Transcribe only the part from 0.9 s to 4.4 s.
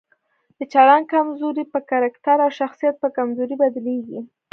کمزوري په کرکټر او شخصیت په کمزورۍ بدليږي.